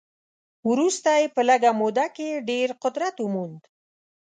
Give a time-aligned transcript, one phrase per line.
[0.69, 3.61] وروسته یې په لږه موده کې ډېر قدرت وموند.